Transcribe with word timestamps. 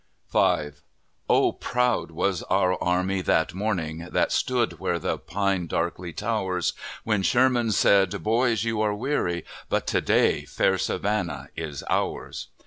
V 0.33 0.71
Oh, 1.29 1.51
proud 1.51 2.09
was 2.09 2.41
our 2.49 2.73
army 2.83 3.21
that 3.21 3.53
morning, 3.53 4.07
That 4.11 4.31
stood 4.31 4.79
where 4.79 4.97
the 4.97 5.19
pine 5.19 5.67
darkly 5.67 6.11
towers, 6.11 6.73
When 7.03 7.21
Sherman 7.21 7.71
said, 7.71 8.23
"Boys, 8.23 8.63
you 8.63 8.81
are 8.81 8.95
weary, 8.95 9.45
But 9.69 9.85
to 9.85 10.01
day 10.01 10.45
fair 10.45 10.79
Savannah 10.79 11.49
is 11.55 11.83
ours!" 11.87 12.47